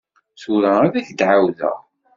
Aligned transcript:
Tura 0.41 0.71
ad 0.85 0.93
ak-d-ɛawdeɣ. 0.99 1.77